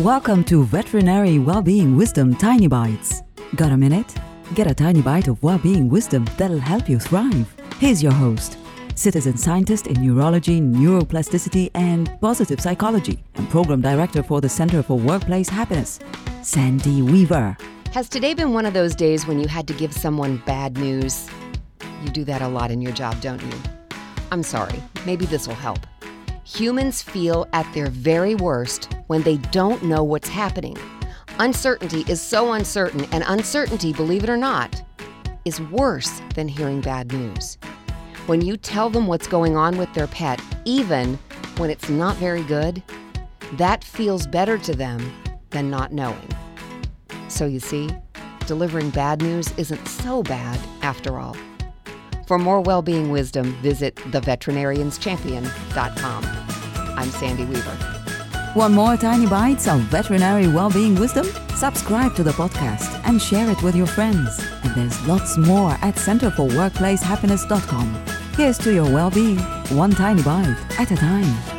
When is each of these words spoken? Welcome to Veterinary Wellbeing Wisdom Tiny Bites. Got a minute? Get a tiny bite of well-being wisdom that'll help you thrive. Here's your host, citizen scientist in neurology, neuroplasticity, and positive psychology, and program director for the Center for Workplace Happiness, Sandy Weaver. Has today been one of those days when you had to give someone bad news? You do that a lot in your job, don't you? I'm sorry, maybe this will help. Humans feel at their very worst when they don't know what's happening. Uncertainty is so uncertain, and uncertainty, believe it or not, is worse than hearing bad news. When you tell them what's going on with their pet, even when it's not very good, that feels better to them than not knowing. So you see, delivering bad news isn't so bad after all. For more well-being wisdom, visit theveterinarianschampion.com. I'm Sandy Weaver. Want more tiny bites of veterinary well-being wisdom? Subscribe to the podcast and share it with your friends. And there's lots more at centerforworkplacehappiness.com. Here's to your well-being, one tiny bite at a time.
Welcome 0.00 0.44
to 0.44 0.62
Veterinary 0.62 1.38
Wellbeing 1.38 1.96
Wisdom 1.96 2.34
Tiny 2.36 2.66
Bites. 2.66 3.22
Got 3.54 3.72
a 3.72 3.78
minute? 3.78 4.14
Get 4.54 4.70
a 4.70 4.74
tiny 4.74 5.00
bite 5.00 5.26
of 5.26 5.42
well-being 5.42 5.88
wisdom 5.88 6.26
that'll 6.36 6.58
help 6.58 6.86
you 6.86 6.98
thrive. 6.98 7.56
Here's 7.78 8.02
your 8.02 8.12
host, 8.12 8.58
citizen 8.94 9.38
scientist 9.38 9.86
in 9.86 10.06
neurology, 10.06 10.60
neuroplasticity, 10.60 11.70
and 11.72 12.10
positive 12.20 12.60
psychology, 12.60 13.24
and 13.36 13.48
program 13.48 13.80
director 13.80 14.22
for 14.22 14.42
the 14.42 14.50
Center 14.50 14.82
for 14.82 14.98
Workplace 14.98 15.48
Happiness, 15.48 15.98
Sandy 16.42 17.00
Weaver. 17.00 17.56
Has 17.94 18.10
today 18.10 18.34
been 18.34 18.52
one 18.52 18.66
of 18.66 18.74
those 18.74 18.94
days 18.94 19.26
when 19.26 19.40
you 19.40 19.48
had 19.48 19.66
to 19.66 19.72
give 19.72 19.94
someone 19.94 20.42
bad 20.44 20.76
news? 20.76 21.26
You 22.02 22.10
do 22.10 22.22
that 22.24 22.42
a 22.42 22.48
lot 22.48 22.70
in 22.70 22.82
your 22.82 22.92
job, 22.92 23.18
don't 23.22 23.40
you? 23.40 23.58
I'm 24.30 24.42
sorry, 24.42 24.82
maybe 25.06 25.24
this 25.24 25.48
will 25.48 25.54
help. 25.54 25.78
Humans 26.46 27.02
feel 27.02 27.48
at 27.52 27.66
their 27.74 27.88
very 27.88 28.36
worst 28.36 28.94
when 29.08 29.22
they 29.22 29.36
don't 29.50 29.82
know 29.82 30.04
what's 30.04 30.28
happening. 30.28 30.76
Uncertainty 31.40 32.04
is 32.08 32.22
so 32.22 32.52
uncertain, 32.52 33.04
and 33.10 33.24
uncertainty, 33.26 33.92
believe 33.92 34.22
it 34.22 34.30
or 34.30 34.36
not, 34.36 34.80
is 35.44 35.60
worse 35.60 36.22
than 36.36 36.46
hearing 36.46 36.80
bad 36.80 37.12
news. 37.12 37.58
When 38.26 38.42
you 38.42 38.56
tell 38.56 38.90
them 38.90 39.08
what's 39.08 39.26
going 39.26 39.56
on 39.56 39.76
with 39.76 39.92
their 39.92 40.06
pet, 40.06 40.40
even 40.64 41.18
when 41.56 41.68
it's 41.68 41.88
not 41.88 42.14
very 42.18 42.44
good, 42.44 42.80
that 43.54 43.82
feels 43.82 44.28
better 44.28 44.56
to 44.56 44.72
them 44.72 45.12
than 45.50 45.68
not 45.68 45.92
knowing. 45.92 46.28
So 47.26 47.46
you 47.46 47.58
see, 47.58 47.90
delivering 48.46 48.90
bad 48.90 49.20
news 49.20 49.52
isn't 49.56 49.88
so 49.88 50.22
bad 50.22 50.60
after 50.82 51.18
all. 51.18 51.36
For 52.26 52.38
more 52.38 52.60
well-being 52.60 53.10
wisdom, 53.10 53.56
visit 53.62 53.96
theveterinarianschampion.com. 53.96 56.24
I'm 56.98 57.10
Sandy 57.10 57.44
Weaver. 57.44 57.78
Want 58.56 58.74
more 58.74 58.96
tiny 58.96 59.28
bites 59.28 59.68
of 59.68 59.82
veterinary 59.82 60.48
well-being 60.48 60.96
wisdom? 60.96 61.26
Subscribe 61.54 62.16
to 62.16 62.24
the 62.24 62.32
podcast 62.32 63.00
and 63.06 63.22
share 63.22 63.48
it 63.50 63.62
with 63.62 63.76
your 63.76 63.86
friends. 63.86 64.40
And 64.64 64.74
there's 64.74 65.06
lots 65.06 65.38
more 65.38 65.70
at 65.82 65.94
centerforworkplacehappiness.com. 65.94 67.94
Here's 68.34 68.58
to 68.58 68.74
your 68.74 68.90
well-being, 68.90 69.38
one 69.76 69.92
tiny 69.92 70.22
bite 70.22 70.56
at 70.80 70.90
a 70.90 70.96
time. 70.96 71.55